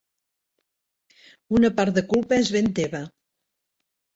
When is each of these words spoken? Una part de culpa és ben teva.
Una 1.57 1.71
part 1.81 1.99
de 1.99 2.05
culpa 2.15 2.41
és 2.45 2.51
ben 2.57 2.73
teva. 2.81 3.03